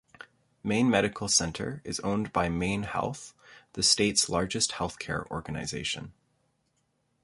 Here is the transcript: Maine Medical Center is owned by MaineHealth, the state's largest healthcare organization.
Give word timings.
Maine 0.63 0.89
Medical 0.89 1.27
Center 1.27 1.79
is 1.85 1.99
owned 1.99 2.33
by 2.33 2.47
MaineHealth, 2.49 3.33
the 3.73 3.83
state's 3.83 4.29
largest 4.29 4.71
healthcare 4.71 5.29
organization. 5.29 6.13